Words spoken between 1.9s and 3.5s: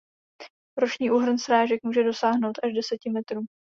dosáhnout až deseti metrů.